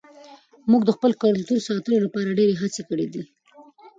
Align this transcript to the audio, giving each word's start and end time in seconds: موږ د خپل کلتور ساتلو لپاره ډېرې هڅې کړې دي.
موږ 0.71 0.81
د 0.85 0.89
خپل 0.97 1.11
کلتور 1.23 1.59
ساتلو 1.67 2.03
لپاره 2.05 2.35
ډېرې 2.39 2.55
هڅې 2.61 2.81
کړې 2.89 3.07
دي. 3.13 3.23